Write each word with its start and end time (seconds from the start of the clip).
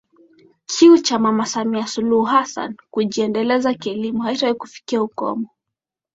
Kiu 0.71 0.95
ya 1.09 1.19
Mama 1.19 1.45
Samia 1.45 1.87
Suluhu 1.87 2.23
Hassan 2.23 2.75
kujiendeleza 2.91 3.73
kielemu 3.73 4.19
haijawahi 4.21 4.57
kufikia 4.59 5.03
ukomo 5.03 5.49